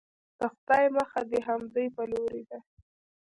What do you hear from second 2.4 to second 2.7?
ده.